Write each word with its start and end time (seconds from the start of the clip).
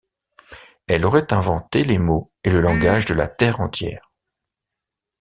Elle 0.87 1.05
aurait 1.05 1.31
inventé 1.31 1.83
les 1.83 1.99
mots 1.99 2.31
et 2.43 2.49
le 2.49 2.59
langage 2.59 3.05
de 3.05 3.13
la 3.13 3.27
Terre 3.27 3.59
entière. 3.61 4.11